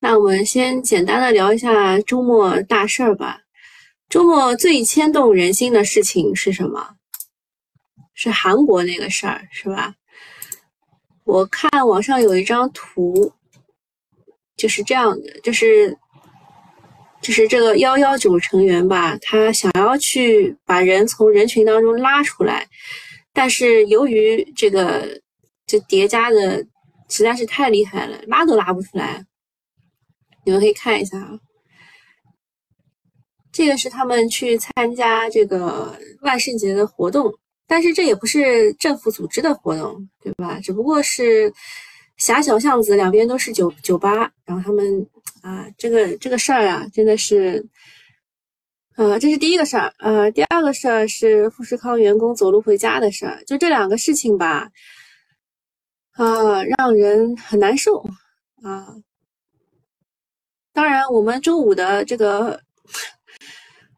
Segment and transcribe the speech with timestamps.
[0.00, 3.40] 那我们先简单的聊一下周末大事儿吧。
[4.08, 6.90] 周末最牵动人心的事情是什么？
[8.14, 9.94] 是韩国那个事儿，是吧？
[11.24, 13.32] 我看网上有一张图，
[14.56, 15.96] 就是这样的，就是
[17.20, 22.66] 就是这个幺幺九成员吧，他想要去把人从人群当中拉出来，
[23.32, 25.20] 但是由于这个
[25.66, 26.64] 这叠加的
[27.08, 29.24] 实在是太厉害了，拉都拉不出来。
[30.48, 31.38] 你们可以看一下啊，
[33.52, 37.30] 这个是他们去参加这个万圣节的活动。
[37.66, 40.58] 但是这也不是政府组织的活动，对吧？
[40.58, 41.52] 只不过是
[42.16, 45.06] 狭小巷子两边都是酒酒吧，然后他们
[45.42, 47.62] 啊，这个这个事儿啊，真的是，
[48.96, 54.70] 呃，这是第一个事儿，呃，第二个事儿是富士康员工走路回家的事儿，就这两个事情吧，
[56.12, 58.02] 啊，让人很难受
[58.62, 58.96] 啊。
[60.78, 62.62] 当然，我们周五的这个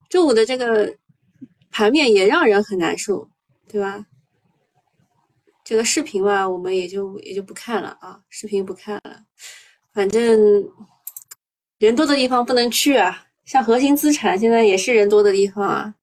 [0.09, 0.97] 周五的这个
[1.71, 3.29] 盘面也让人很难受。
[3.69, 4.05] 对吧？
[5.63, 9.23] 这个视频吧，我们也就也就不看了啊，视频不看了。
[9.93, 10.41] 反正
[11.79, 15.95] 人多的地方不能去啊，像核心资产现在也是人多的地方啊。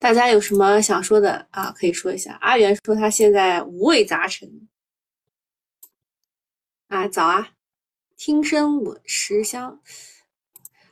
[0.00, 1.70] 大家有什么想说的啊？
[1.70, 2.38] 可以说一下。
[2.40, 4.50] 阿元说他现在五味杂陈
[6.88, 7.50] 啊，早啊，
[8.16, 9.78] 听声闻实香。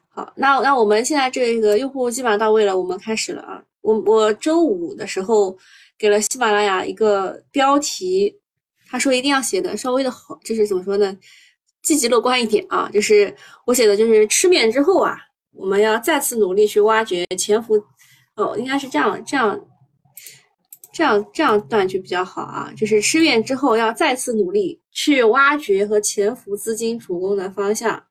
[0.09, 3.63] 好，那那我们现在这个用户基本上到位了，我们开始了啊。
[3.81, 5.57] 我我周五的时候
[5.99, 8.39] 给了喜马拉雅一个标题，
[8.87, 11.17] 他说一定要写的稍微的好，就是怎么说呢，
[11.83, 12.89] 积极乐观一点啊。
[12.93, 13.35] 就是
[13.67, 15.17] 我写的就是吃面之后啊，
[15.53, 17.75] 我们要再次努力去挖掘潜伏，
[18.37, 19.59] 哦，应该是这样这样
[20.95, 22.73] 这样这样断句比较好啊。
[22.75, 28.03] 就是吃面之后要再次努力去挖掘和潜伏资金主攻的方向，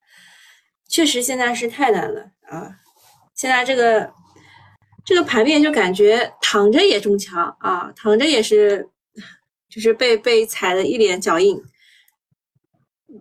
[0.87, 2.69] 确实现在是太难了啊，
[3.33, 4.11] 现在这个。
[5.05, 8.87] 这个盘面就感觉躺着也中枪啊，躺着也是，
[9.69, 11.61] 就是被被踩的一脸脚印，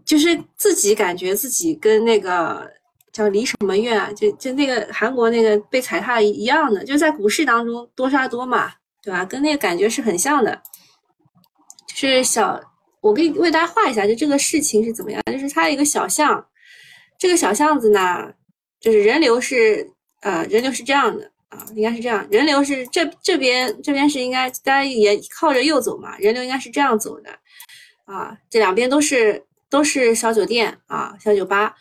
[0.06, 2.70] 就是自己感觉自己跟那个
[3.10, 9.24] 叫李什么月啊，就就那个韩国那个被踩踏一样的，就在股市当中多杀多嘛，对吧？
[9.24, 10.62] 跟那个感觉是很像的。
[11.88, 12.60] 就是小，
[13.00, 15.20] 我给为大家画一下，就这个事情是怎么样？
[15.26, 16.46] 就是它一个小巷，
[17.18, 18.32] 这个小巷子呢，
[18.80, 21.30] 就是人流是呃人流是这样的。
[21.48, 27.30] 啊，应该是这样，人流是这这边这边是应该大家也靠着右走嘛，人流应该是这样走的，
[28.06, 31.74] 啊，这两边都是都是小酒店啊，小酒吧，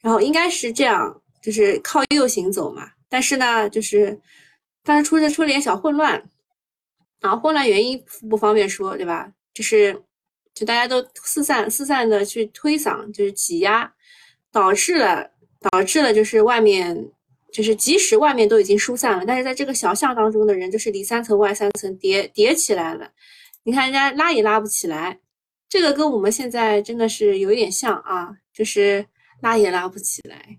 [0.00, 2.88] 然后应该是这样，就是靠右行走嘛。
[3.08, 4.16] 但是呢，就是
[4.84, 6.22] 但是出着出了点小混乱，
[7.20, 9.32] 然后混乱原因不方便说，对吧？
[9.52, 10.02] 就是
[10.54, 13.92] 就大家都四散四散的去推搡，就是挤压，
[14.52, 15.30] 导致了
[15.70, 17.10] 导致了就是外面。
[17.50, 23.10] 就是即使外面都已经疏散了，但是在这个小巷当中的人，就是里三层外三层叠叠起来了。
[23.62, 25.18] 你看人家拉也拉不起来，
[25.66, 29.04] 这个跟我们现在真的是有一点像啊，就是
[29.40, 30.58] 拉也拉不起来。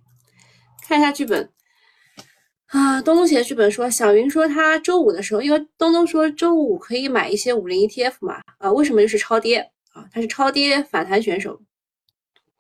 [0.88, 1.48] 看一下剧本
[2.70, 9.58] 啊，东东写的剧本说，小云说他周五的时候，因为东东说周五可以买一些五零 ETF 嘛，啊，为什么就是超跌
[9.92, 10.06] 啊？
[10.14, 11.60] 他是超跌反弹选手。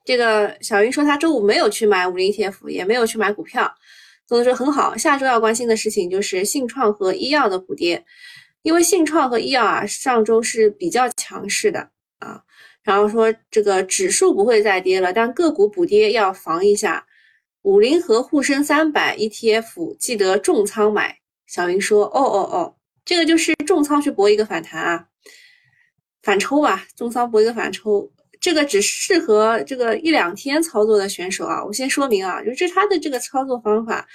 [0.03, 3.71] 这个小云说他周五没有去买五零 ETF，也没有去买股票。
[4.27, 8.03] 东东说很好，下周要关心的事情就是信创和医药的补跌，
[8.63, 11.87] 因为信创和医药啊上周是比较强势的
[12.17, 12.41] 啊，
[12.81, 17.05] 然后说这个指数不会再跌了，但个股补跌要防一下。
[17.63, 21.17] 五零和沪深三百 ETF 记得重仓买。
[21.45, 25.07] 小云说：“哦哦哦，这个就是重仓去搏一个反弹啊，
[26.21, 31.61] 反抽吧，重仓搏一个反抽。”这个只适合这个一两天操作的选手啊！
[31.65, 34.07] 我先说明啊，就是他的这个操作方法，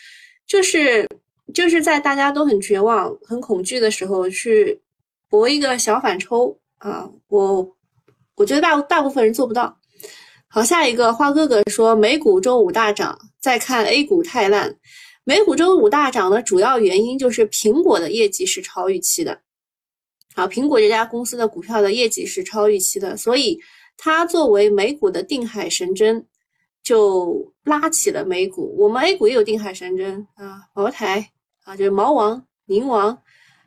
[0.47, 1.07] 就是
[1.53, 4.81] 就是在大家都很绝望、很恐惧的时候去
[5.29, 7.07] 搏一个小反抽啊！
[7.29, 7.77] 我
[8.37, 9.79] 我觉得大大部分人做不到。
[10.55, 14.73] 好，下一个花哥哥说美股周五大涨，再看 A 股太烂。
[15.25, 19.41] 美股周五大涨的主要原因就是苹果的业绩是超预期的。
[20.33, 23.59] 好，苹果这家公司的股票的业绩是超预期的，所以。
[23.97, 26.25] 它作为美股的定海神针，
[26.83, 28.75] 就拉起了美股。
[28.77, 31.31] 我们 A 股也有定海神针啊，茅台
[31.63, 33.17] 啊，就是毛王、宁王，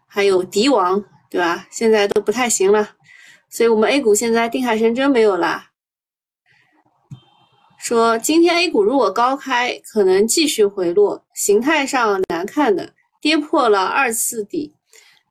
[0.06, 1.66] 还有迪王，对吧？
[1.72, 2.90] 现在都不太行了，
[3.50, 5.64] 所以我们 A 股现在定海神针没有了。
[7.88, 14.74] 说今天 A 股如果高开，可能继续回落，形态上难看的，跌破了二次底，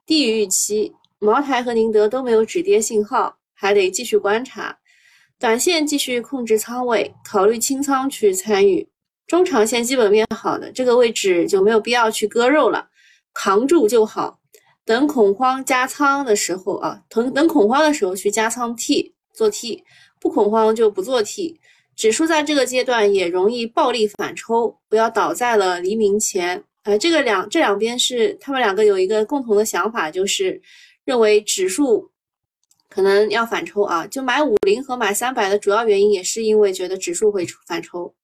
[0.06, 0.94] 低于预期。
[1.18, 4.78] 茅台和宁德都没有止跌信号，还得继续观察。
[5.38, 8.88] 短线继续控制仓位，考虑清仓去参与。
[9.26, 12.88] 中长线基本面好的这个位置就没有必要去割肉了，
[13.34, 14.38] 扛住就好。
[14.86, 19.84] 等恐慌加仓的时候啊，等等恐慌的时候去加仓 T 做 T，
[20.18, 21.60] 不恐慌就不做 T。
[21.96, 26.62] 指数在这个阶段也容易暴力反抽，不要倒在了黎明前。
[26.82, 30.60] 呃，这个两这两边是他们两个有一个共同的想法，就是
[31.04, 32.10] 认为指数
[32.88, 34.06] 可能要反抽啊。
[34.06, 38.14] 就买五零和买三百的主要原因也是因为觉得指数会反抽。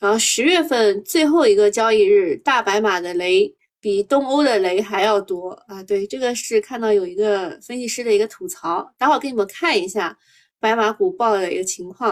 [0.00, 5.80] 然后十月份最后一个交易日，大白马的雷比东欧的雷还要多啊！
[5.84, 10.18] 对，这个是看到有一个分析师的一个吐槽，待会儿给你们看一下
[10.58, 12.10] 白马股爆的一个情况。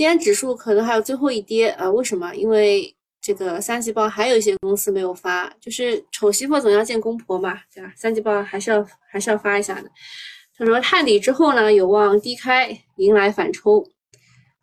[0.00, 1.90] 今天指数可能还有最后一跌啊？
[1.90, 2.34] 为什么？
[2.34, 7.92] 因为这个三季报还有一些公司没有发，就是丑媳妇总要见公婆嘛，对吧？
[7.94, 8.82] 三季报还是要
[9.12, 9.90] 还是要发一下的。
[10.56, 13.86] 他说探底之后呢，有望低开，迎来反抽。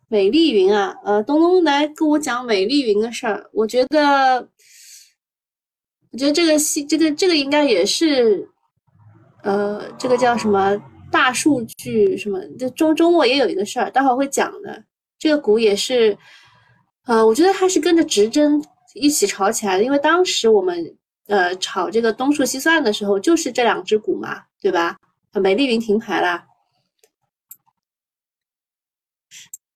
[0.08, 3.48] 美丽云啊，呃，东东来跟我讲美丽云的事儿。
[3.52, 4.40] 我觉得，
[6.10, 8.50] 我觉得这个戏，这个这个应该也是，
[9.44, 10.76] 呃，这个叫什么
[11.12, 12.40] 大数据什么？
[12.58, 14.82] 这周周末也有一个事儿，待会儿会讲的。
[15.18, 16.16] 这个股也是，
[17.06, 18.62] 呃，我觉得它是跟着直针
[18.94, 24.96] 一起炒起来的，因为当时我们呃炒这个东数西算的时候，就是这两只股嘛，对吧？
[25.34, 26.44] 美丽云停牌了。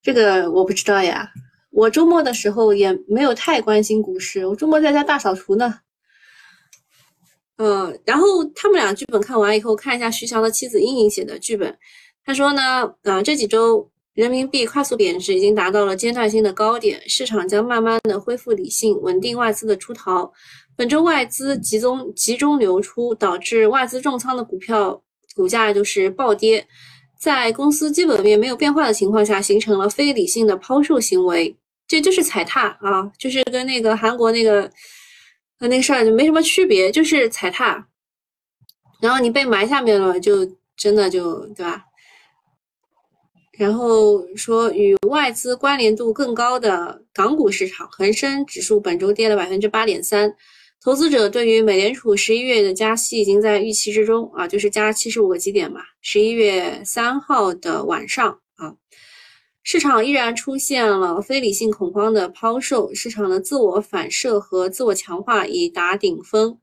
[0.02, 1.30] 这个我不知道呀，
[1.70, 5.80] 我周末的时候也没有太关心股市，我周末在家大扫除呢。
[7.58, 11.78] 嗯，然后他们俩剧本看完以后，看一下徐翔的妻子英英写的剧本，
[12.24, 20.31] 他说呢，啊，这几周人民币快速贬值已经达到了阶段性的高点，市场将慢慢的恢复理性，稳定外资的出逃。
[20.76, 25.03] 本周外资集中集中流出，导致外资重仓的股票
[25.35, 26.67] 股价就是暴跌。
[27.19, 31.56] 在公司基本面没有变化的情况下，形成了非理性的抛售行为，
[31.87, 34.70] 这就是踩踏啊，就是跟那个韩国那个
[35.59, 37.88] 和那个事儿就没什么区别，就是踩踏。
[39.00, 41.85] 然后你被埋下面了，就真的就对吧？
[43.62, 50.35] 然后说与外资关联度更高的港股市场，恒生指数本周跌了百分之八点三。
[50.82, 55.81] 投资者对于美联储十一月的加息已经在预期之中啊，就是加七十五个基点嘛。
[56.00, 58.75] 十一月三号的晚上啊，
[59.62, 66.59] 市场依然出现了非理性恐慌的抛售，市场的自我反射和自我强化已达顶峰。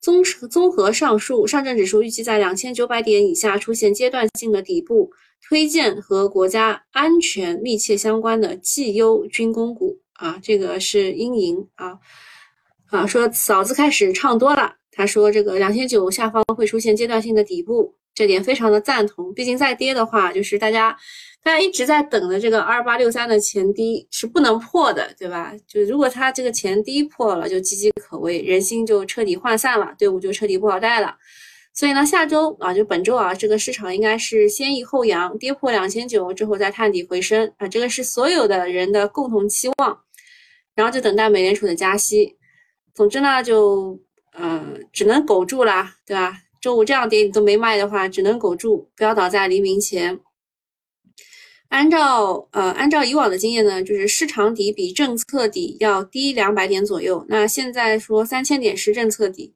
[0.00, 5.10] 综综合上述，上证指数预计在两千九百点以下出现阶段性的底部，
[5.42, 11.98] 推荐和国家安全密切相关的绩优军工股啊，这个是英银啊。
[12.86, 14.74] 啊，说嫂子开始唱多了。
[14.90, 19.32] 他说这个两千九下方会出现阶段性的底部，这点非常的赞同。
[19.32, 20.96] 毕竟再跌的话，就是大家
[21.42, 25.54] 大家一直在等的这个二八六三的前低是不能破的，对吧？
[25.68, 31.14] 就如果它这个前低破了，就岌岌可危，人心就彻底涣散了，队伍就彻底不好带了。
[31.80, 39.98] 所以呢，下周啊，就本周啊，这个市场应该是先抑后扬，跌破两千九之后再探底回升啊，这个是所有的人的共同期望。
[40.74, 42.36] 然后就等待美联储的加息。
[42.94, 43.98] 总之呢，就
[44.34, 44.62] 呃
[44.92, 46.36] 只能苟住啦，对吧？
[46.60, 50.20] 周五这样跌你都没卖的话，只能苟住，不要倒在黎明前。
[51.70, 57.24] 按照呃按照以往的经验呢，就是市场底比政策底要低两百点左右。
[57.26, 59.54] 那现在说三千点是政策底，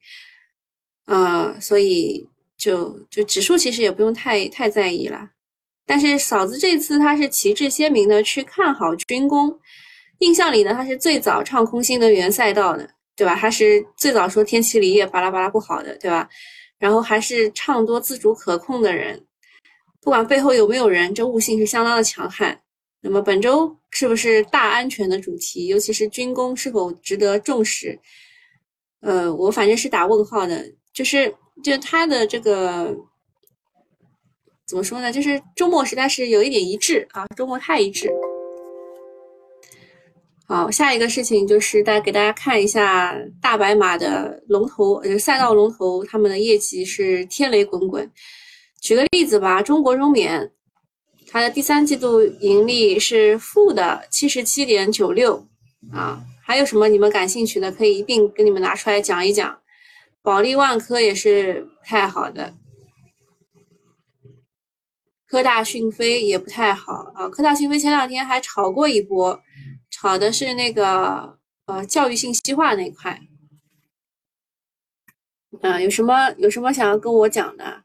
[1.07, 5.31] 呃，所以就就指数其实也不用太太在意了。
[5.87, 9.59] 但是嫂子这次她是旗帜鲜明的去看好军工，
[10.19, 12.91] 印象里呢，她是最早唱空新能源赛道的。
[13.17, 13.37] 对吧？
[13.37, 16.29] 她是最早说天齐锂业巴拉巴拉不好的，对吧？
[16.81, 19.25] 然后还是唱多自主可控的人，
[20.03, 22.61] 不管背后有没有人，这悟性是相当的强悍。
[23.01, 25.69] 那么本周是不是大安全的主题？
[25.69, 27.97] 尤其是军工是否值得重视？
[29.01, 30.67] 呃，我反正是打问号的。
[30.95, 32.97] 就是就他的这个
[34.67, 35.13] 怎么说呢？
[35.13, 38.09] 就是周末实在是有一点一致啊，周末太一致。
[40.47, 48.09] 好，下一个事情就是大给大家看一下大白马的龙头，呃，赛道龙头，他们的业绩是天雷滚滚。
[48.81, 50.53] 举个例子吧，中国中免，
[51.29, 55.49] 它的第三季度盈利是负的七十七点九六
[55.91, 56.23] 啊。
[56.43, 59.59] 还有什么你们感兴趣的，可以一并跟你们拿出来讲一讲。
[60.25, 62.57] 保利万科也是不太好的，
[65.29, 67.29] 科大讯飞也不太好啊。
[67.29, 69.39] 科大讯飞前两天还炒过一波。
[69.91, 73.21] 炒的是那个呃教育信息化那块，
[75.61, 77.85] 嗯，有什么有什么想要跟我讲的？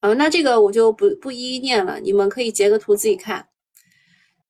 [0.00, 3.48] 啊，那这个我就不不一一念了，你们可以截个图自己看，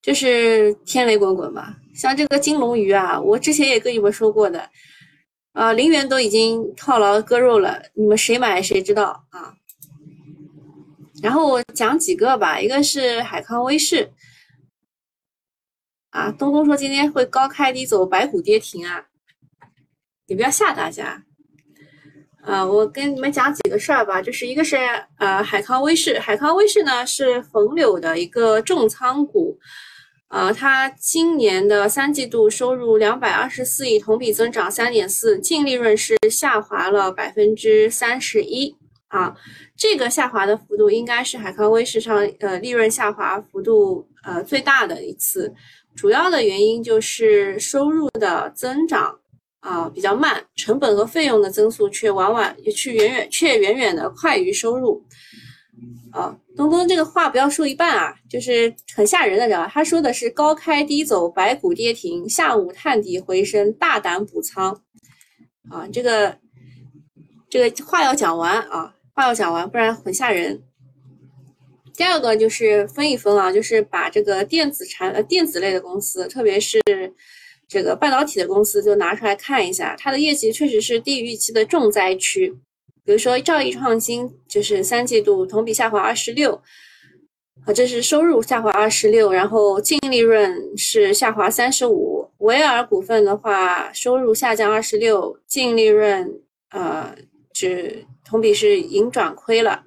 [0.00, 1.76] 就是天雷滚滚吧。
[1.94, 4.70] 像这个金龙鱼啊，我之前也跟你们说过的，
[5.58, 9.54] 啊，零元都已经套牢割肉了，你们谁买谁知道啊。
[11.20, 14.12] 然后我讲几个吧，一个是海康威视，
[16.10, 19.06] 啊，东东说今天会高开低走，白虎跌停啊，
[20.28, 21.24] 你不要吓大家。
[22.44, 24.76] 啊，我跟你们讲几个事儿吧，就是一个是
[25.18, 29.58] 呃海康威视，海康威视呢是冯柳的一个重仓股，
[30.28, 38.76] 呃，它今年的三季度收入两百二十四亿，同比增长三点四，净利润是下滑了百分之三十一
[39.08, 39.34] 啊，
[39.76, 45.54] 这个下滑的幅度应该是海康威视上呃利润下滑幅度呃最大的一次，
[45.96, 49.18] 主要的原因就是收入的增长。
[49.60, 55.04] 啊，比较慢，成本和费用的增速却往往也去远远却远远的快于收入。
[56.12, 59.70] 啊，东东这个话不要说一半啊，就是很吓人的，知道吧？
[59.72, 64.82] 他说的是高开低走，白股跌停，下午探底回升，大胆补仓。
[65.70, 66.38] 啊，这个
[67.50, 70.62] 这个话要讲完啊，话要讲完，不然很吓人。
[71.94, 76.80] 第二个就是分一分啊，就是把这个电子产呃电子类的公司，特别是。
[77.70, 82.56] 这个半导体的公司就拿出来看一下，它的业绩确实是低于预期的重灾区。
[83.08, 86.52] 比如说兆易创新，就是三季度同比下滑二十六，
[87.64, 92.30] 啊，这是收入下滑二十六，然后净利润是下滑三十五。
[92.40, 96.30] 维尔股份的话，收入下降二十六，净利润
[96.70, 97.16] 呃，
[97.54, 99.84] 只同比是盈转亏了。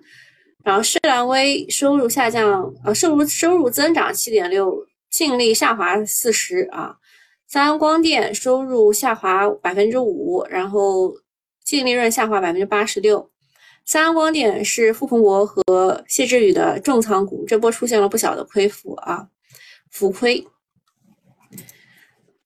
[0.64, 6.96] 然后施兰威收入下降，呃，收入收入增长七点六，净利下滑四十啊。
[7.48, 11.14] 三安光电收入下滑百分之五，然后
[11.64, 13.30] 净利润下滑百分之八十六。
[13.86, 19.28] 三安光电是傅鹏博和谢志宇的重仓股，这波出现了不小的亏幅啊，
[19.90, 20.48] 浮亏。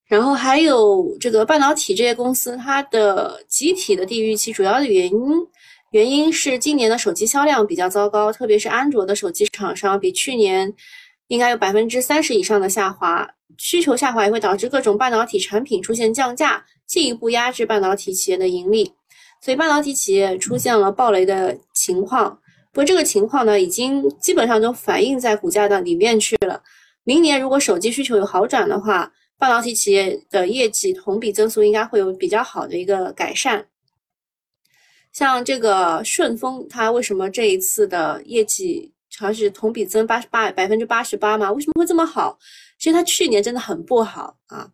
[0.07, 5.19] 然后还有这个半导体这些公司，它的集体的低于预期，主要的原因
[5.91, 10.73] 原因是今年的手机销量比较糟糕，特别是安卓的手机厂商比去年
[11.27, 13.29] 应该有百分之三十以上的下滑。
[13.57, 18.91] 需求下滑也会导致各种半导体产品出现降价，进一步压制半导体企业的盈利，
[19.41, 22.39] 所以半导体企业出现了暴雷的情况。
[22.71, 26.61] 不过这个情况呢，已经基本上都反映在股价的里面去了。
[27.03, 33.67] 明年如果手机需求有好转的话，半导体企业的业绩同比增速应该会有比较好的一个改善。
[35.13, 41.51] 像这个顺丰，它为什么这一次的业绩好像是同比增八十八百分之八十八嘛？
[41.51, 42.37] 为什么会这么好？
[42.77, 44.69] 其实它去年真的很不好啊，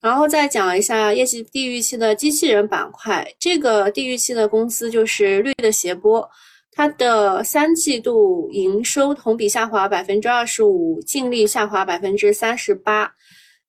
[0.00, 6.28] 然后再讲一下业绩低预期的机器人板块，这个低预期的公司就是绿的斜波，
[6.70, 13.12] 它的三季度营收同比下滑百分之二十五，净利下滑百分之三十八。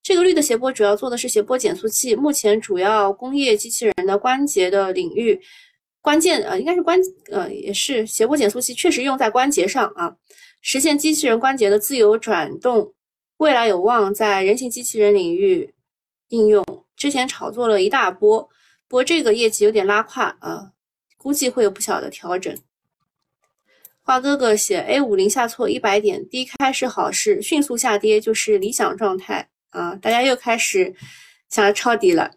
[0.01, 5.39] 这个绿的斜波主要做的是斜波减速器，目前主要工业机器人的关节的领域，
[6.01, 6.99] 关键呃应该是关
[7.31, 10.15] 呃也是斜波减速器确实用在关节上啊，
[10.61, 12.93] 实现机器人关节的自由转动。
[13.37, 15.73] 未来有望在人形机器人领域
[16.29, 16.65] 应用。
[16.95, 18.41] 之前炒作了一大波，
[18.87, 20.71] 不过这个业绩有点拉胯啊，
[21.17, 22.57] 估计会有不小的调整。
[24.01, 29.95] 花哥哥写 A 五零下挫一百点，低开是好事，迅速下跌就是理想状态啊！
[29.95, 30.95] 大家又开始
[31.49, 32.31] 想要抄底了。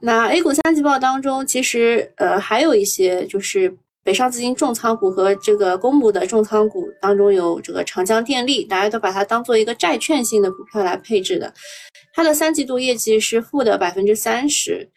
[0.00, 3.76] 那 A 股三季报当中，其实呃还有一些就是。
[4.04, 11.54] 北上资金重仓股和这个公募的重仓股当中有这个长江电力，大家都把它当做一个债券性的股票来配置的。
[12.12, 14.90] 它的三季度业绩是负的百分之三十，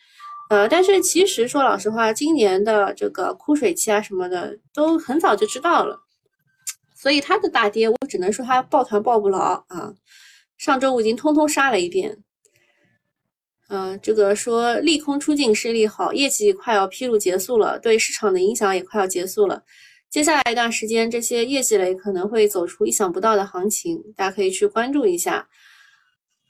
[0.50, 6.00] 呃，但是其实说老实话，今年的这个枯水期啊什么的都很早就知道了，
[6.96, 9.94] 所以它的大跌，我只能说它抱团抱不牢啊。
[10.58, 12.18] 上周我已经通通杀了一遍。
[13.68, 19.64] 呃，这个说利空出尽是利好，业绩快要披露结束了，对市场的影响也快要结束了。
[20.10, 25.48] 接下来一段时间，这些业绩类可能会走出意想不到的行情，大家可以去关注一下。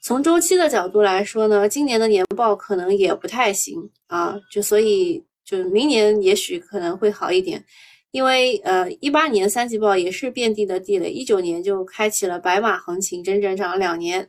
[0.02, 7.64] 从周期的角度来说呢，今年的年报可能也不太行啊，就所以就明年也许可能会好一点，
[8.12, 14.28] 因为呃一八年三季报也是遍地的地雷，一九年就开启了白马行情，整整涨了两年。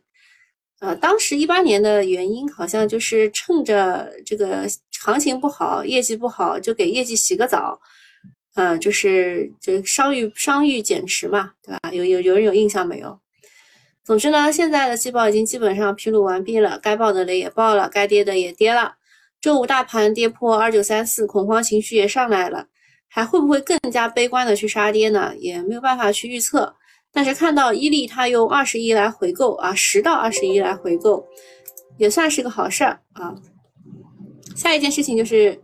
[0.79, 4.67] 呃，当时一八年的原因好像就是趁着这个
[4.99, 7.79] 行情不好，业绩不好，就给业绩洗个澡，
[8.55, 11.91] 呃，就是就商誉商誉减持嘛，对吧？
[11.91, 13.19] 有有有人有印象没有？
[14.03, 18.95] 总之呢，现在的季报已经基本上披露完毕了，该报的雷也报了，该跌的也跌了。
[19.41, 22.67] 周五大盘跌破二九三四，恐慌情绪也上来了。
[23.09, 25.33] 还会不会更加悲观的去杀跌呢？
[25.37, 26.75] 也没有办法去预测。
[27.17, 31.25] 但是看到伊利它用二十亿来回购啊，十到二十亿来回购，
[31.97, 33.33] 也算是个好事儿啊。
[34.55, 35.59] 下一件事情就是，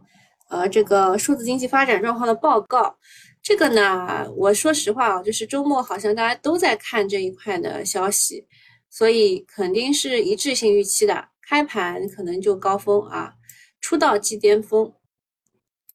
[0.50, 2.98] 呃，这个数字经济发展状况的报告。
[3.44, 8.48] 这个呢，我说实话啊，就是周末好像大家都在看这一块的消息，
[8.90, 11.24] 所以肯定是一致性预期的。
[11.48, 13.32] 开盘可能就高峰啊，
[13.80, 14.92] 出道即巅峰。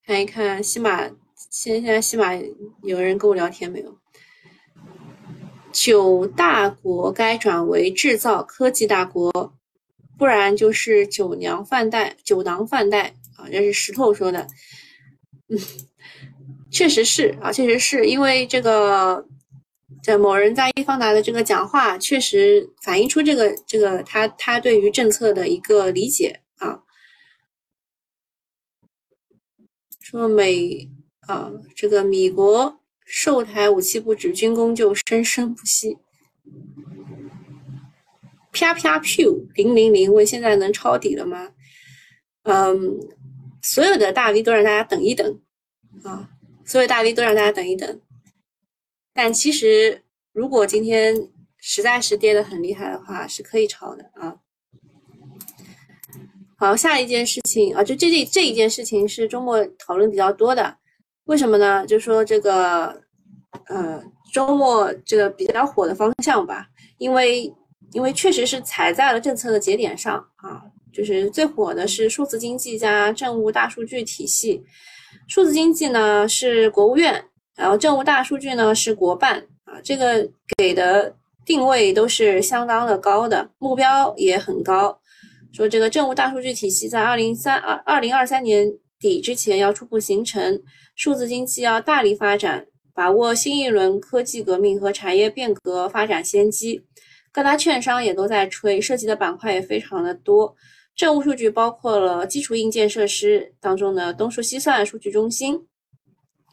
[0.06, 1.08] 看一看西马，
[1.50, 2.32] 现现在西马
[2.84, 3.98] 有人跟我聊天没有？
[5.80, 9.30] 九大国该转为制造科技大国，
[10.18, 13.48] 不然就是酒娘饭袋、酒囊饭袋啊！
[13.50, 14.48] 这是石头说的，
[15.48, 15.58] 嗯。
[16.70, 19.26] 确实是啊，确实是因为这个，
[20.02, 26.82] 这某人在易方达的这个讲话，确实反映出这个这个他他对于政策的一个理解啊。
[30.00, 32.77] 说美啊，这个米国
[33.10, 35.96] 售台武器不止，军工就生生不息。
[38.52, 41.50] 啪啪 Q 零零零问现在能抄底了吗？
[42.42, 42.98] 嗯，
[43.62, 45.40] 所有的大 V 都让大家等一等
[46.02, 46.30] 啊。
[46.64, 48.00] 所有大 V 都让大家等一等，
[49.14, 54.36] 但其实如果今天实在是跌得很厉害的话，是可以抄的啊。
[56.58, 60.76] 好，下一件事情啊，就这这这一件事情是周末讨论比较多的，
[61.28, 61.86] 为什么呢？
[61.86, 62.86] 就说这个
[63.66, 66.66] 呃周末这个比较火的方向吧，
[66.96, 67.52] 因为
[67.92, 74.64] 因为确实是踩在了政策的节点上啊，就是最火的是数字经济加政务大数据体系。
[75.26, 77.22] 数字经济呢是国务院，
[77.54, 84.98] 然后政务大数据呢是国办啊，这个给的定位都是相当的高的，目标也很高。
[85.52, 88.66] 说这个政务大数据体系在二零三二二零二三年
[88.98, 90.60] 底之前要初步形成，
[90.98, 96.84] 数字经济要大力发展，把握新一轮科技革命和产业变革发展先机。
[97.30, 100.52] 各大券商也都在吹，涉及的板块也非常的多。
[100.96, 105.64] 政务数据包括了基础硬件设施当中的东数西算数据中心，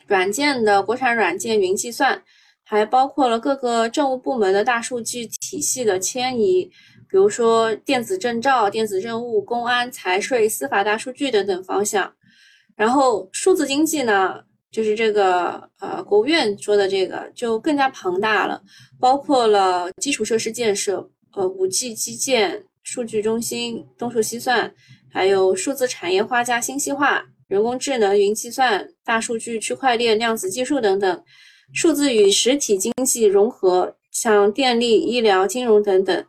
[0.06, 2.22] 软件的国产软件云计算，
[2.62, 6.66] 还包括了各个政务部门的大数据体系的迁移，
[7.10, 12.14] 比如说电子证照、电子政务、公安、财税、司法大数据等等方向。
[12.76, 14.36] 然后数字经济呢，
[14.72, 18.62] 就是这个呃国务院说的这个就更加庞大了，
[19.00, 22.64] 包括了基础设施建设，呃五 G 基建。
[22.88, 24.72] 数据中心、东数西算，
[25.12, 31.24] 还有数字产业化加信息化、人工智能、云计算、大数据、区块链、量子技术等等，
[31.74, 36.26] 数字与实体经济融合，像电力、医疗、金融等等，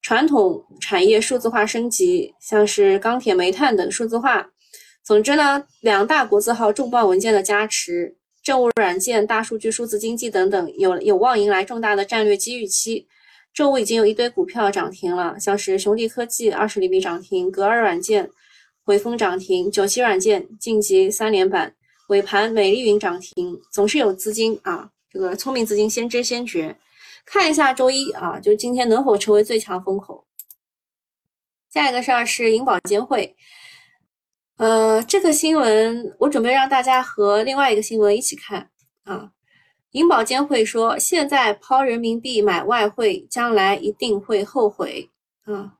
[0.00, 4.46] 传统产业数字化升级，像是钢铁、煤炭等数字化。
[5.06, 13.06] 总之呢，两大国字号重磅文件的加持，政务软件、大数据、数字经济等等，有有望迎来重大的战略机遇期。
[13.54, 18.28] 周五已经有一堆股票涨停了，像是雄地科技二十厘米涨停，格尔软件、
[18.82, 21.72] 汇丰涨停，九七软件晋级三连板，
[22.08, 26.76] 尾盘美丽云涨停，总是有资金啊，这个聪明资金先知先觉。
[27.24, 30.26] 看一下周一啊，就今天能否成为最强风口？
[31.72, 33.36] 下一个事儿是银保监会，
[34.56, 38.70] 呃，这个新闻我准备让大家和另外一个新闻一起看
[39.04, 39.30] 啊。
[39.92, 45.10] 银保监会说，现在抛人民币买外汇，将来一定会后悔
[45.44, 45.72] 啊。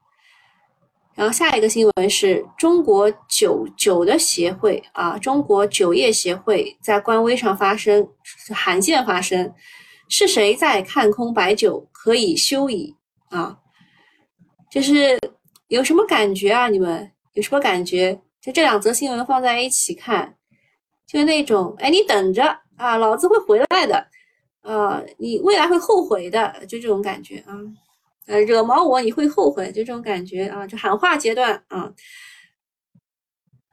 [1.15, 8.07] 然后下一个新闻是中国酒酒的协会啊，中国酒业协会在官微上发声，
[8.55, 9.53] 罕见发声，
[10.09, 11.89] 是谁在看空白酒？
[11.93, 12.95] 可以休矣
[13.31, 13.59] 啊！
[14.71, 15.19] 就是
[15.69, 16.69] 有什么感觉啊？
[16.69, 18.21] 你们有什么感觉？
[18.47, 20.37] 就这两则新闻放在一起看，
[21.05, 22.61] 就那种，哎，你等着。
[22.77, 24.07] 啊，老子会回来的，
[24.61, 27.57] 呃，你未来会后悔的，就这种感觉啊，
[28.27, 31.91] 呃，惹毛我你会后悔，就这种感觉啊，就喊话阶段啊。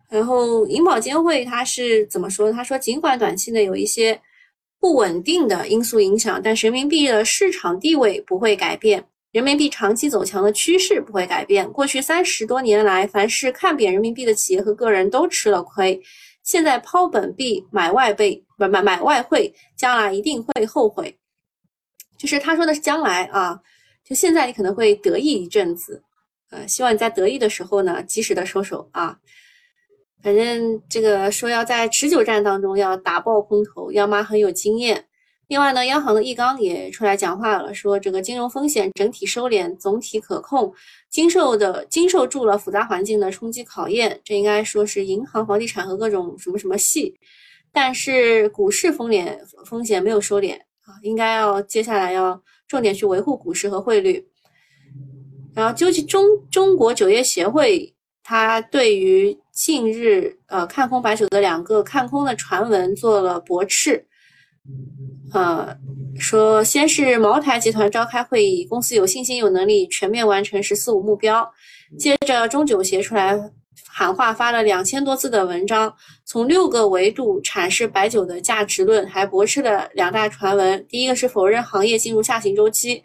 [0.10, 2.50] 然后银保监会他是怎么说？
[2.50, 4.22] 他说，尽管短期内有一些
[4.80, 9.04] 不稳定的因素影响，但人民币的市场地位不会改变，
[9.34, 11.68] 人民币长期走强的趋势不会改变。
[11.74, 16.00] 过去三十多年来，凡是看贬人民币的企业和个人都吃了亏。
[16.44, 21.18] 现在抛本币买外币，不买买外汇，将来一定会后悔。
[22.16, 23.60] 就是他说的是将来啊，
[24.06, 26.04] 就现在你可能会得意一阵子，
[26.52, 29.18] 呃，希望你在得意的时候呢，及时的收手啊。
[30.22, 35.08] 反正这个说要在持久战当中要打爆空头，央妈很有经验。
[35.48, 40.74] 另外呢，央行的易纲也出来讲话了，说这个金融风险整体收敛，总体可控，
[41.10, 44.20] 经受的经受住了复杂环境的冲击考验。
[44.24, 47.14] 这应该说是银行、房地产和各种什么什么系
[47.72, 54.26] 但是股市风险风险没有收敛啊，应该要接下来要重点去维护股市和汇率。
[55.54, 64.04] 然后，究其中中国酒业协会，它对于近日呃看空白酒的两个看空的传闻做了驳斥，
[65.34, 65.78] 呃，
[66.18, 71.52] 说先是茅台集团召开会议，公司有信心有能力全面完成“十四五”目标，
[71.98, 73.52] 接着中酒协出来。
[73.96, 75.94] 喊话发了两千多字的文章，
[76.26, 80.84] 从六个维度阐释白酒的价值论，还驳斥了两大传闻。
[80.90, 83.04] 第一个是否认行业进入下行周期，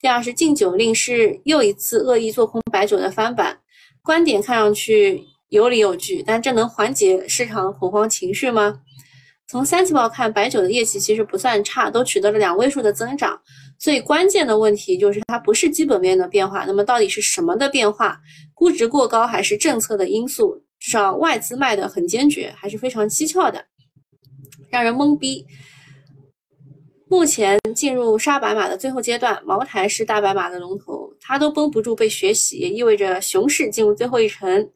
[0.00, 3.58] 第二是禁酒令是又一次恶意做空白酒的翻版。
[4.02, 8.80] 观点看上去有理有据，但这能缓解市场恐慌情绪吗？
[9.50, 13.36] 从三季报看，白酒的业绩其实不算差，都取得了两位数的增长。
[13.80, 18.20] 最关键的问题就是它不是基本面的变化，那么到底是什么的变化？
[18.54, 20.62] 估值过高还是政策的因素？
[20.78, 23.64] 至少外资卖的很坚决，还是非常蹊跷的，
[24.70, 25.44] 让人懵逼。
[27.08, 34.70] 目前进入杀白马的最后阶段，茅台是大白马的龙头，它都绷不住被血洗，也意味着熊市进入最后一程。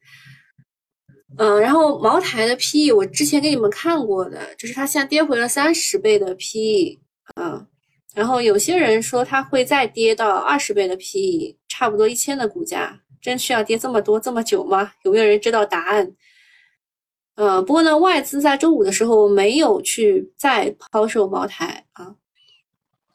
[1.37, 7.01] 嗯，然后茅台的 PE 我之前给你们看过的，就是它现在跌回了三十倍的 PE
[7.35, 7.67] 啊。
[8.15, 14.93] 然后有些人说它会再跌到二十倍的 PE，差不多一千的股价，真需要跌这么多这么久吗？
[15.03, 16.13] 有没有人知道答案？
[17.35, 22.15] 呃，不过呢，外资在周五的时候没有去再抛售茅台啊。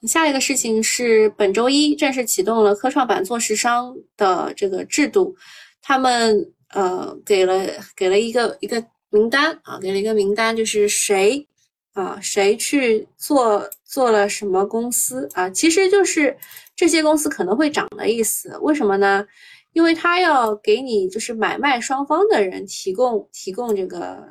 [0.05, 5.34] 下一个事情是本周一正式启动了科创板做市商的这个制度，
[5.82, 7.53] 他们呃给了
[7.95, 11.45] 给了一个一个名单啊，给了一个名单，就是谁。
[11.93, 15.49] 啊，谁去做做了什么公司啊？
[15.49, 16.38] 其实就是
[16.73, 18.58] 这些公司可能会涨的意思。
[18.60, 19.25] 为什么呢？
[19.73, 24.23] 因为他要给你就是买卖双方的人提供提供这个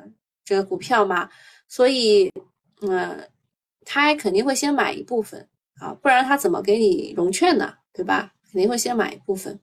[0.43, 1.29] 这个股票嘛，
[1.67, 2.31] 所以
[2.81, 3.29] 嗯，
[3.85, 5.47] 他肯定会先买一部分
[5.79, 7.71] 啊，不然他怎么给你融券呢？
[7.93, 8.31] 对吧？
[8.51, 9.59] 肯定会先买一部分。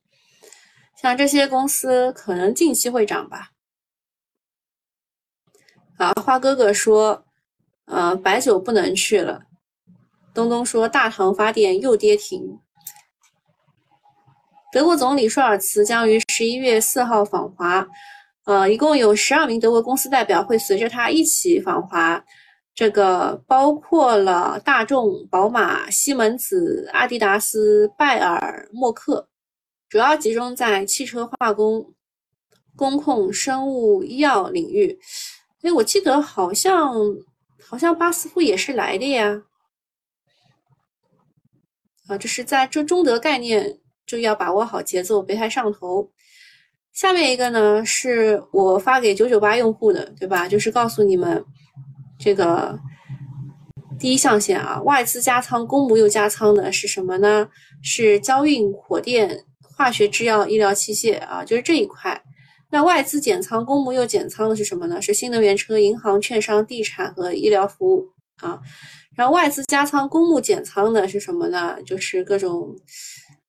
[1.00, 3.50] 像这些公司可能近期会涨吧。
[5.98, 7.22] 啊，花哥哥说。
[7.88, 9.42] 呃，白酒不能去了。
[10.34, 12.58] 东东说，大唐发电又跌停。
[14.72, 17.86] 德国总理舒尔茨将于十一月四号访华，
[18.44, 22.24] 呃，一共有十二名德国公司代表会随着他一起访华。
[22.74, 29.28] 这个包括了大众、宝马、西门子、阿迪达斯、拜耳、默克，
[29.88, 31.94] 主要集中在汽车、化工、
[32.74, 34.98] 工控、生物医药领域。
[35.62, 36.94] 哎，我记得好像。
[37.68, 39.42] 好像巴斯夫也是来的呀，
[42.06, 46.12] 啊，这是在这中德概念就要把握好节奏，别太上头。
[46.92, 50.46] 下面一个呢是我发给九九八用户的，对吧？
[50.46, 51.44] 就是告诉你们
[52.20, 52.78] 这个
[53.98, 57.48] 第一象限啊，外资加仓、公募又加仓的是什么呢？
[57.82, 59.44] 是交运、火电、
[59.76, 62.20] 化学制药、医疗器械啊，就是这一块。
[62.70, 65.00] 那外资减仓，公募又减仓的是什么呢？
[65.02, 68.08] 是新能源车、银行、券商、地产和医疗服务
[68.38, 68.58] 啊。
[69.14, 71.76] 然后外资加仓，公募减仓的是什么呢？
[71.84, 72.74] 就是各种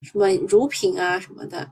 [0.01, 1.71] 什么乳品啊什么的。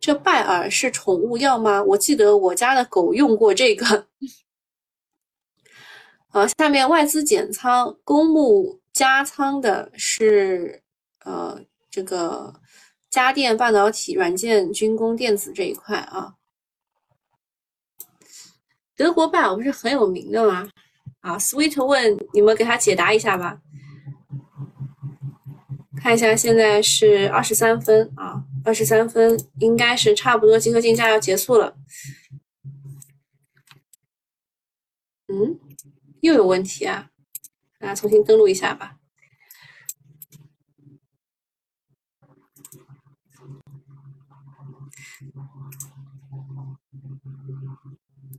[0.00, 1.82] 这拜耳是宠物药吗？
[1.82, 4.06] 我记得我家的狗用过这个。
[6.28, 10.82] 好，下面外资减仓，公募加仓的是
[11.24, 11.60] 呃
[11.90, 12.54] 这个。
[13.12, 16.34] 家电、半导体、软件、军工、电子这一块啊，
[18.96, 20.70] 德国拜耳不是很有名的吗？
[21.20, 23.60] 啊，Sweet 问你们给他解答一下吧。
[25.94, 31.76] 看一下，现在是二十三分啊，二十三分应该是差不多集合竞价要结束了。
[35.28, 35.60] 嗯，
[36.22, 37.10] 又有问题啊？
[37.78, 38.96] 大家重新登录一下吧。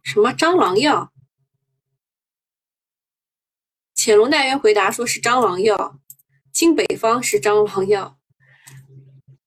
[0.04, 1.12] 什么蟑螂药？
[3.96, 6.00] 潜龙代渊回答说是蟑螂药，
[6.52, 8.20] 金北方是蟑螂药。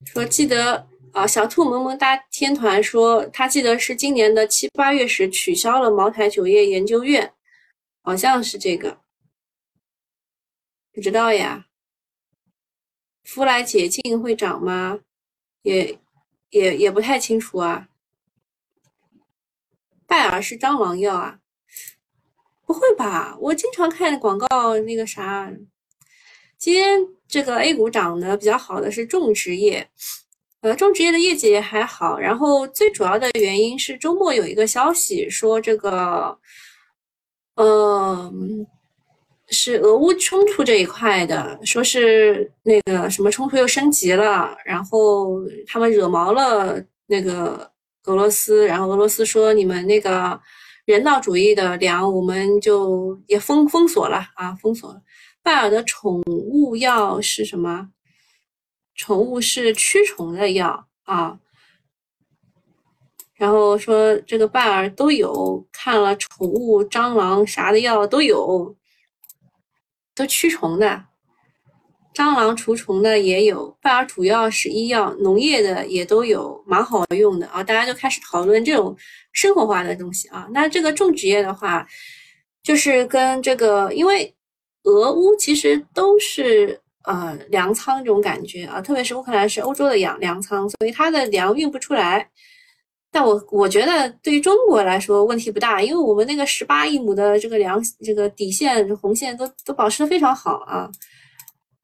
[0.05, 7.35] 说记得啊，小兔萌萌哒天团说他记得是今年的七八月时取消了茅台酒业研究院，
[8.03, 9.01] 好像是这个，
[10.93, 11.67] 不知道呀。
[13.25, 15.01] 夫来解禁会涨吗？
[15.63, 15.99] 也
[16.51, 17.89] 也也不太清楚啊。
[20.17, 21.37] 拜耳是蟑螂药啊？
[22.65, 23.37] 不会吧？
[23.39, 25.53] 我经常看广告，那个啥。
[26.57, 26.99] 今天
[27.29, 29.87] 这个 A 股涨的比较好的是种植业，
[30.63, 32.19] 呃，种植业的业绩也还好。
[32.19, 36.39] 然后最主要的原因是周末有一个消息说，这个
[37.57, 38.67] 嗯，
[39.49, 47.71] 是俄乌冲突这一块的，说是那个什么冲突又升级了，然后他们惹毛了那个
[48.07, 50.41] 俄罗斯，然后俄罗斯说你们那个
[50.85, 55.03] 人道主义的粮我们就也封封锁了啊，封锁了。
[55.43, 57.91] 拜耳的宠物药是什么？
[58.95, 61.39] 宠物是驱虫的药啊。
[63.35, 68.75] 然后说这个拜耳都有看了宠物蟑螂啥的药都有，
[70.15, 71.05] 都驱虫的，
[72.17, 73.77] 蟑螂除虫的也有。
[73.83, 77.63] 拜耳主要是医药，农业的也都有，蛮好用的啊。
[77.63, 78.97] 大家就开始讨论这种
[79.33, 80.49] 生活化的东西啊。
[80.51, 81.87] 那这个种植业的话，
[82.63, 84.35] 就是跟这个，因为
[84.85, 92.27] 俄乌其实都是呃粮仓这种感觉啊，特别是乌克兰是欧洲的粮粮仓，所以它的粮运不出来。
[93.13, 100.91] 但我我觉得对于中国来说问题不大，因为我们那个十八亿亩的这个粮这个底线红线都都保持的非常好啊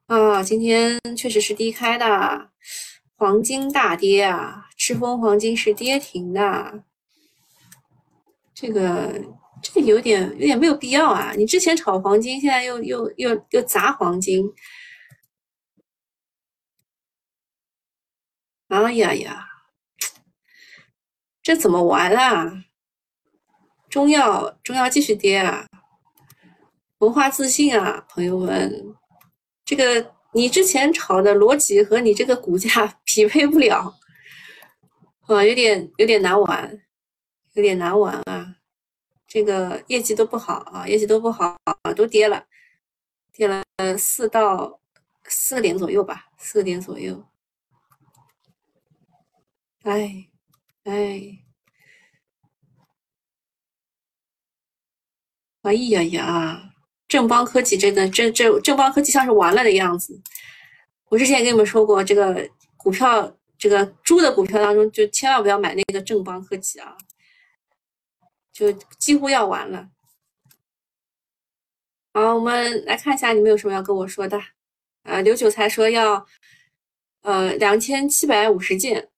[0.07, 0.43] 啊！
[0.43, 2.51] 今天确实是低开的，
[3.17, 6.85] 黄金大跌啊，赤峰黄金是跌停的，
[8.53, 9.23] 这个
[9.63, 11.33] 这个有点有点没有必要啊！
[11.37, 14.53] 你之前炒黄金，现在又又又又砸黄金，
[18.69, 19.49] 哎呀呀！
[21.43, 22.65] 这怎么玩啊？
[23.89, 25.67] 中药中药继续跌啊！
[26.99, 28.95] 文化自信啊，朋友们，
[29.65, 33.99] 这个你之前炒的逻辑和你这个股价 匹配不了，
[35.27, 36.83] 啊，有点有点难玩，
[37.55, 38.57] 有点难玩啊！
[39.27, 41.57] 这个业绩都不好啊，业绩都不好，
[41.97, 42.47] 都跌了，
[43.33, 43.65] 跌了
[43.99, 44.81] 四到
[45.25, 47.27] 四个点左右吧，四个点左右，
[49.83, 50.29] 哎。
[50.85, 51.39] 哎，
[55.63, 56.72] 哎呀呀！
[57.13, 60.19] 正邦科技真的，正正正邦科技像是完了的样子。
[61.11, 62.49] 我之前也跟你们说过，这个
[62.79, 66.97] 股票，这个猪的股票当中，就千万不要买那个正邦科技啊，
[68.51, 69.91] 就几乎要完了。
[72.15, 74.41] 好，我们来看一下你们有什么要跟我说的。
[75.03, 76.27] 呃，刘九才说要，
[77.21, 79.11] 呃，两千七百五十件。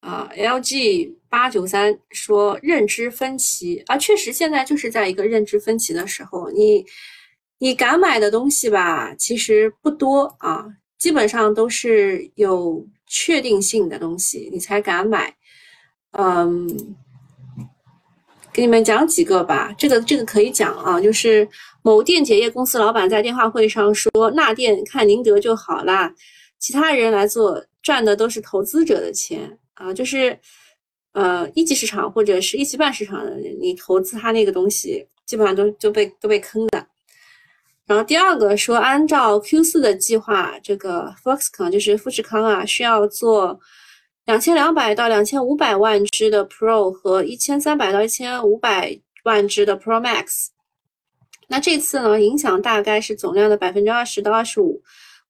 [0.00, 6.84] 啊，LG 八九三说认知分歧啊，确实现在就是在一个认知分歧的时候，你
[7.58, 10.66] 你敢买的东西吧，其实不多啊，
[10.98, 15.34] 基本上都是有确定性的东西，你才敢买。
[16.12, 16.68] 嗯，
[18.52, 21.48] 给你们讲几个吧，这个这个可以讲啊，就是
[21.82, 26.12] 某电解液公司老板在电话会上说，纳电看宁德就好啦，
[26.58, 29.56] 其他人来做赚的都是投资者的钱。
[29.74, 30.38] 啊，就是，
[31.12, 36.86] 呃，一级市场或者是一级半市场的，你投资它那个东西，基本上都就被都被坑的。
[37.86, 43.58] 然后第二个说，按照 Q 四的计划，这个 Foxconn 就是富士康啊，需要做
[44.26, 50.50] 两千两百到两千五百万只的 Pro 和一千三百到一千五百万只的 Pro Max。
[51.48, 54.80] 那这次呢，影响大概是总量的百分之二十到二十五。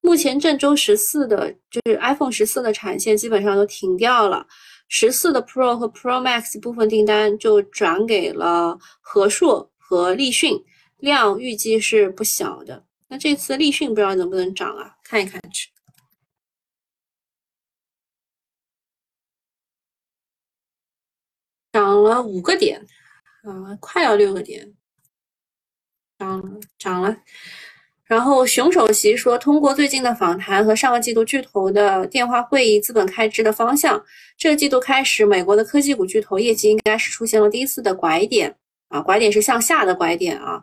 [0.01, 4.45] 目前郑州十四的，就是 iPhone 十四的产线基本上都停掉了，
[4.93, 10.65] 十四的 Pro 和 Pro Max 部分订单就转给了和硕和立讯，
[10.97, 12.85] 量预计是不小的。
[13.07, 14.97] 那这次立讯不知道能不能涨啊？
[15.01, 15.71] 看一看去，
[21.71, 22.85] 涨了五个点，
[23.43, 24.75] 啊，快要六个点，
[26.19, 27.23] 涨了，涨了。
[28.11, 34.03] 然后熊首席说，通过最近的访谈和上个季度巨头的电话会议，资本开支的方向，
[34.37, 38.53] 这个季度开始，美国的科技股巨头业绩应该是出现了第一次的拐点
[38.89, 40.61] 啊，拐点是向下的拐点啊，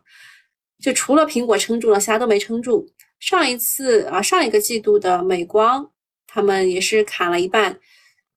[0.79, 2.87] 就除了苹果撑住了，其他都没撑住。
[3.19, 5.91] 上一次啊，上一个季度的美光，
[6.27, 7.79] 他们也是砍了一半。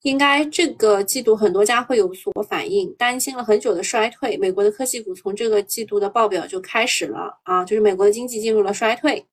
[0.04, 4.36] 应该这个季度很多家会有所反应，担心了很久的衰退。
[4.38, 9.24] 美国的科技股从这个季度的报表就开始了啊，就是美国的经济进入了衰退。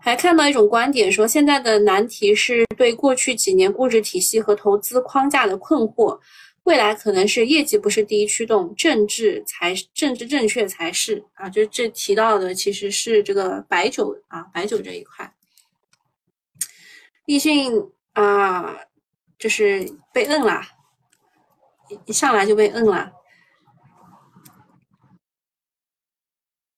[0.00, 6.16] 还看到一种观点说，现在的难题是对过去几年估值体系和投资框架的困惑，
[6.62, 11.48] 未来可能是业绩不是第一驱动，政治才政治正确才是啊。
[11.48, 15.34] 就这提到的其实是这个白酒啊，白酒这一块，
[17.26, 17.72] 立讯
[18.12, 18.78] 啊。
[19.38, 20.62] 就是被摁了，
[21.88, 23.12] 一一上来就被摁了。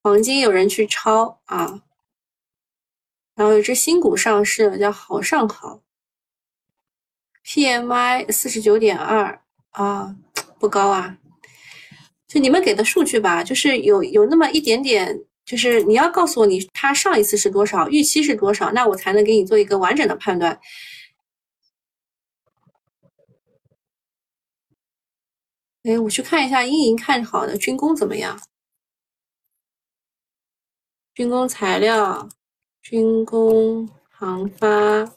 [0.02, 1.82] 黄金有人去抄啊，
[3.34, 5.82] 然后有只新股上市了，叫好上好
[7.44, 10.16] ，PMI 四十九点二啊，
[10.58, 11.18] 不高啊。
[12.26, 20.60] 就你们给的数据吧，就是有有那么一点点，就是你要告诉我你它上一次是多少，预期是多少，那我才能给你做一个完整的判断。
[25.82, 28.38] 哎，我去看一下英银看好的军工怎么样？
[31.14, 32.28] 军工材料、
[32.82, 35.10] 军工航发、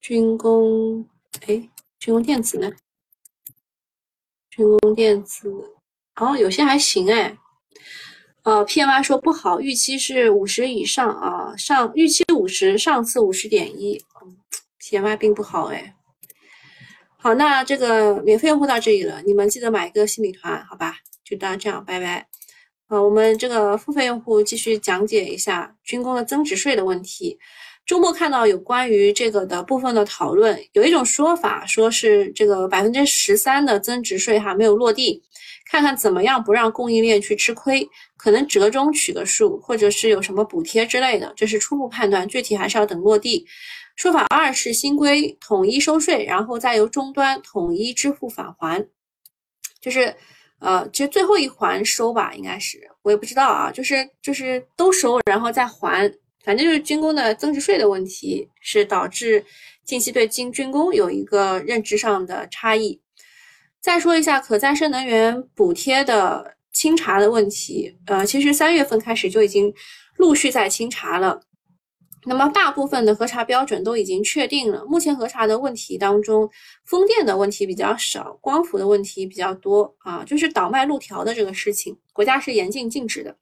[0.00, 1.08] 军工，
[1.46, 2.70] 哎，军工电子呢？
[4.50, 5.50] 军工电子，
[6.16, 7.38] 哦，有些还行哎。
[8.42, 14.04] 呃，PMI 说不好，预期是五十以上啊，上预期五十，上次五十点一
[14.78, 15.95] ，PMI 并不好哎。
[17.26, 20.94] 好，那这个免费用户到这里了，你们记得买一个新米团，好吧？
[21.24, 22.24] 就到这样，拜拜。
[22.88, 27.36] 呃，我们这个付费用户继续讲解一下军工的增值税的问题。
[27.84, 35.20] 周末看到有关于这个的部分的讨论，有一种说法说是这个百分之十三的增值税哈没有落地，
[35.68, 37.84] 看看怎么样不让供应链去吃亏，
[38.16, 43.44] 可能折中取个数，或者是有什么补贴之类的，这是初步判断，具体还是要等落地。
[43.96, 48.86] 说法二是新规统一收税，然后再由终端统一支付返还，
[49.80, 50.14] 就是
[50.58, 56.12] 呃，其实最后一环收吧，应该是我也不知道啊，就是就是都收，然后再还，
[56.44, 59.42] 反正就是军工的增值税的问题，是导致
[59.82, 63.00] 近期对军军工有一个认知上的差异。
[63.80, 69.72] 再说一下可再生能源补贴的清查的问题，呃，其实三月份开始就已经
[70.16, 71.40] 陆续在清查了。
[72.28, 74.84] 那么大部分的核查标准都已经确定了。
[74.86, 76.50] 目前核查的问题当中，
[76.84, 83.36] 风电的问题比较少，光伏的问题比较多啊，就是倒卖路条的这个事情，国家是严禁禁止的。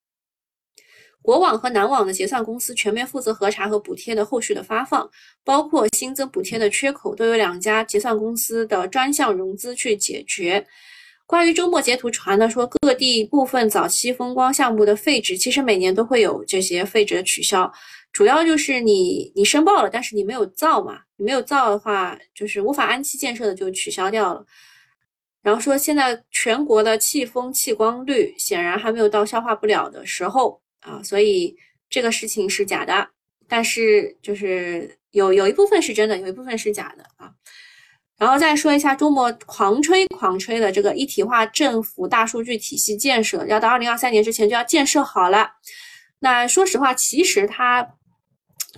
[1.23, 5.09] 国网和南网的结算公司全面负责核查和补贴的后续的发放，
[5.43, 10.67] 包括新增补贴的缺口，都有两家结算公司的专项融资去解决。
[11.27, 17.73] 关于周末截图传的说各地部分早期风光项目的废止，其实每年都会有这些废止的取消。
[18.15, 24.47] 主要就是你你申报了，但是你没有造嘛，你没有造的话，就是无法安期建设的就取消掉了。
[25.43, 31.57] 然后说现在全国的气风气光率显然还没有到消化不了的时候啊，所以
[31.91, 33.09] 这个事情是假的。
[33.49, 37.29] 但是就是有有一部分是真的，有一部分是假的啊。
[38.17, 45.51] 然后再说一下中国狂吹狂吹的这个一体化政府大数据体系建设，要到二零二三年之前就要建设好了。
[46.21, 47.85] 那说实话，其实它。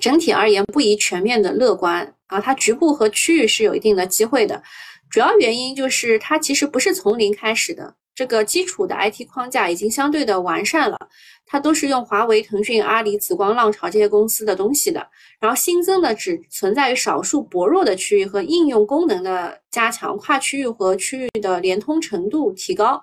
[0.01, 4.63] 整体而言不宜全面的乐观啊，它局部和区域是有一定的机会的。
[5.09, 10.99] 主要原因就是它其实不是从零开始的，这个基础的 IT 框架已经相对的完善了，
[11.47, 15.07] 它都是用华为、腾讯、阿里、紫光、浪潮这些公司的东西的。
[15.39, 23.03] 然后新增的只存在于少数薄弱的区域和应用功能的加强，跨区域和区域的连通程度提高，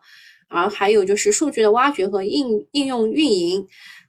[0.50, 3.66] 而还有就是数据的挖掘和应应用运营。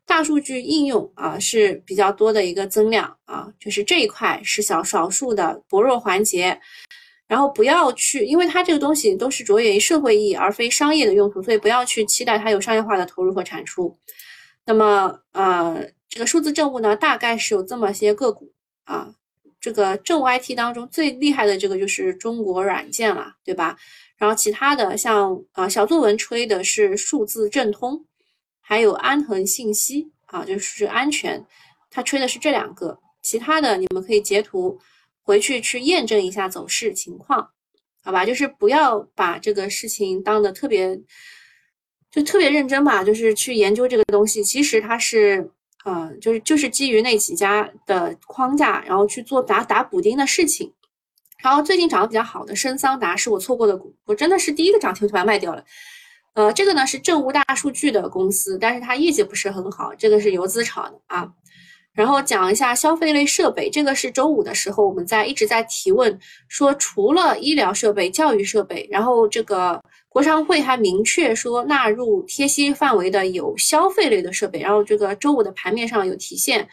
[0.07, 6.61] 大数据应用啊是比较多的一个增量啊，就是这一块是小少数的薄弱环节，
[7.27, 13.99] 然后不要去，因为它这个东西都是着眼于社会意义而非商业的用途，所以不要去期待它有商业化的投入和产出。
[14.67, 18.53] 那么呃，这个数字政务呢，大概是有这么些个股
[18.85, 19.15] 啊，
[19.59, 23.77] 这个政务 IT 当中最厉害的这个就是中国软件了，对吧？
[24.19, 28.05] 然后其他的像啊小作文吹的是数字政通。
[28.67, 31.45] 还有安恒信息啊，就是安全，
[31.91, 34.81] 它吹的是这两个，其他的你们可以截图
[35.23, 37.51] 回去去验证一下走势情况，
[38.03, 38.25] 好吧？
[38.25, 40.99] 就是不要把这个事情当的特别，
[42.11, 45.51] 就特别认真吧，就是去研究这个东西，其实它是，
[45.85, 50.73] 呃，就是就是基于那几家的框架，然后去做打打补丁的事情。
[51.43, 55.63] 然后最近涨得比较好的深桑达是我错过的股，我真的是第一个涨停就把它卖掉了。
[56.35, 61.29] 呃，这个呢是政务大数据的公司，但是它业绩不是很好，这个是游资炒的啊。
[61.93, 66.19] 然后讲一下消费类设备，这个是周五的时候我们在一直在提问，
[66.49, 76.69] 说除了医疗设备、教育设备，然后这个国常会还明确说纳入贴息范围的有消费类的设备，然后这个周五的盘面上有体现，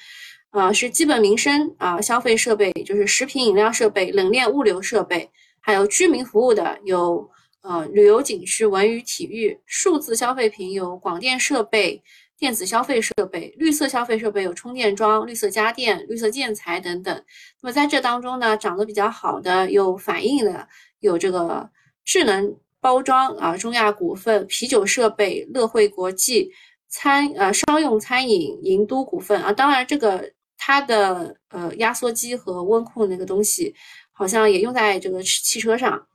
[0.50, 7.30] 啊是基本民生啊消费设备，就是食品饮料设备、冷链物流设备，还有居民服务的有。
[7.62, 12.02] 呃，旅游景区、文娱体育、数字消费品有广电设备、
[12.38, 17.24] 电子消费设备、绿色消费设备有充电桩、绿色家电、绿色建材等等。
[17.62, 20.68] 那么在这当中呢，涨得比较好的有反映的
[21.02, 21.70] 有这个
[22.04, 26.52] 智能包装啊，中亚股份、啤酒设备、乐惠国际、
[26.88, 29.54] 餐呃商用餐饮、银都股份啊。
[29.54, 33.76] 当然，这个它的呃压缩机和温控那个东西，
[34.12, 36.08] 好像也用在这个汽车上。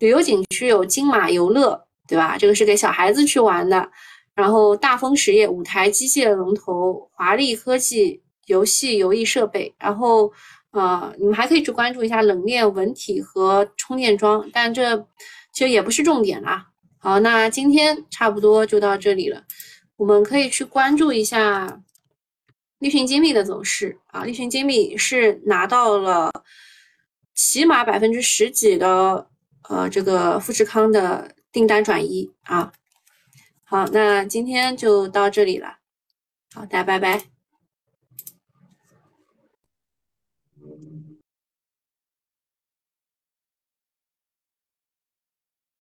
[0.00, 2.36] 旅游景区有金马游乐、对吧？
[2.36, 3.88] 这个是给小孩子去玩的。
[4.34, 9.72] 然后大风实业五台机械龙头，华丽科技游戏游艺设备。
[9.78, 10.32] 然后
[10.70, 14.96] 呃，你们还可以去关注一下冷链文体和充电桩，但这
[15.52, 16.66] 其实也不是重点啦。
[16.98, 19.42] 好，那今天差不多就到这里了。
[19.96, 21.82] 我们可以去关注一下
[22.78, 26.32] 立讯精密的走势啊，立讯精密是拿到了
[27.34, 29.29] 起码百分之十几的
[29.70, 32.72] 呃这个富士康的订单转移啊。
[33.64, 35.78] 好，那今天就到这里了，
[36.52, 37.39] 好，大家拜拜。